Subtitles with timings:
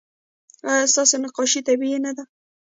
[0.69, 2.23] ایا ستاسو نقاشي طبیعي نه ده؟